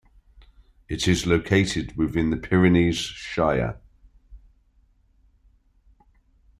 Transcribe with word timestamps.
It 0.89 1.07
is 1.07 1.27
located 1.27 1.95
within 1.95 2.31
the 2.31 2.37
Pyrenees 2.37 2.97
Shire. 2.97 3.79